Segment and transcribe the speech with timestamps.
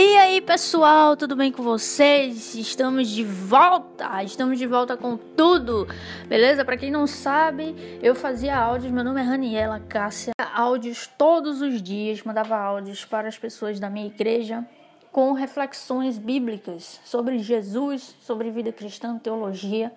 [0.00, 2.54] E aí, pessoal, tudo bem com vocês?
[2.54, 5.88] Estamos de volta, estamos de volta com tudo,
[6.28, 6.64] beleza?
[6.64, 11.82] Para quem não sabe, eu fazia áudios, meu nome é Raniela Cássia, áudios todos os
[11.82, 14.64] dias, mandava áudios para as pessoas da minha igreja
[15.10, 19.92] com reflexões bíblicas sobre Jesus, sobre vida cristã, teologia.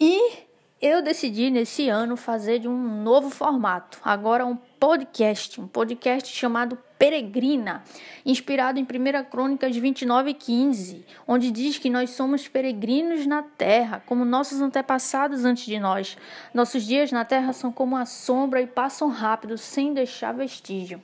[0.00, 0.32] E
[0.80, 6.76] eu decidi nesse ano fazer de um novo formato, agora um podcast, um podcast chamado
[7.02, 7.82] Peregrina,
[8.24, 14.00] inspirado em 1 Crônicas 29 e 15, onde diz que nós somos peregrinos na terra,
[14.06, 16.16] como nossos antepassados antes de nós.
[16.54, 21.02] Nossos dias na terra são como a sombra e passam rápido, sem deixar vestígio.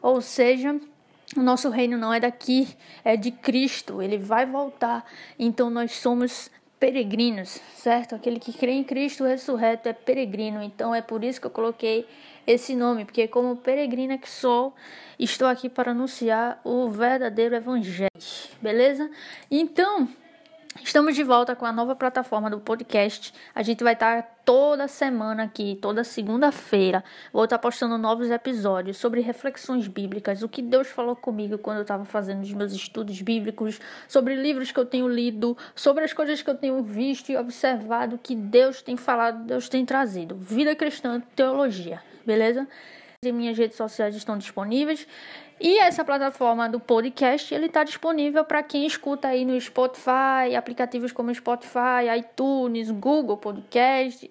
[0.00, 0.78] Ou seja,
[1.36, 2.68] o nosso reino não é daqui,
[3.02, 5.04] é de Cristo, ele vai voltar.
[5.36, 6.48] Então nós somos
[6.80, 8.14] peregrinos, certo?
[8.14, 10.62] Aquele que crê em Cristo ressurreto é peregrino.
[10.62, 12.08] Então é por isso que eu coloquei
[12.46, 14.74] esse nome, porque como peregrina que sou,
[15.18, 18.10] estou aqui para anunciar o verdadeiro evangelho.
[18.62, 19.10] Beleza?
[19.50, 20.08] Então,
[20.78, 23.34] Estamos de volta com a nova plataforma do podcast.
[23.52, 27.02] A gente vai estar toda semana aqui, toda segunda-feira.
[27.32, 31.82] Vou estar postando novos episódios sobre reflexões bíblicas, o que Deus falou comigo quando eu
[31.82, 36.40] estava fazendo os meus estudos bíblicos, sobre livros que eu tenho lido, sobre as coisas
[36.40, 40.36] que eu tenho visto e observado que Deus tem falado, Deus tem trazido.
[40.36, 42.68] Vida cristã, teologia, beleza?
[43.22, 45.06] E minhas redes sociais estão disponíveis.
[45.60, 51.12] E essa plataforma do podcast, ele está disponível para quem escuta aí no Spotify, aplicativos
[51.12, 54.30] como Spotify, iTunes, Google Podcast,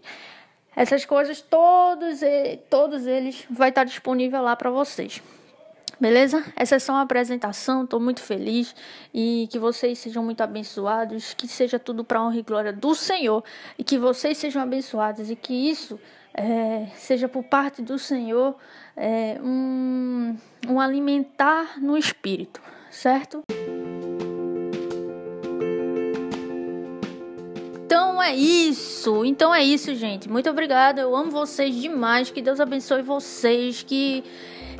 [0.75, 2.21] essas coisas, todos,
[2.67, 5.21] todos eles vai estar tá disponível lá para vocês.
[5.99, 6.45] Beleza?
[6.55, 8.73] Essa é só uma apresentação, estou muito feliz
[9.13, 13.43] e que vocês sejam muito abençoados, que seja tudo para honra e glória do Senhor
[13.77, 15.99] e que vocês sejam abençoados e que isso
[16.33, 18.55] é, seja por parte do Senhor
[18.95, 20.37] é, um,
[20.69, 23.43] um alimentar no espírito, certo?
[28.29, 30.29] É isso, então é isso, gente.
[30.29, 32.29] Muito obrigada, eu amo vocês demais.
[32.29, 34.23] Que Deus abençoe vocês, que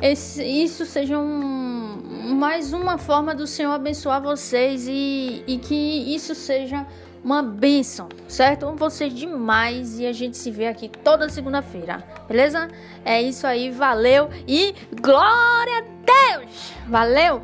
[0.00, 6.34] esse, isso seja um, mais uma forma do Senhor abençoar vocês e, e que isso
[6.34, 6.86] seja
[7.22, 8.66] uma bênção, certo?
[8.66, 12.68] Amo vocês demais e a gente se vê aqui toda segunda-feira, beleza?
[13.04, 16.72] É isso aí, valeu e glória a Deus!
[16.88, 17.42] Valeu!